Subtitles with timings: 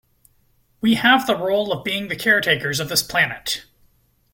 [0.81, 3.65] We have the role of being the caretakers of this planet.